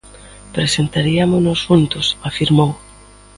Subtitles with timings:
[0.55, 2.69] "Presentariámonos xuntos", afirmou.